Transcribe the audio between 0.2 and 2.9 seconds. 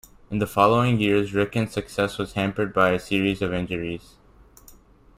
In the following years, Ricken's success was hampered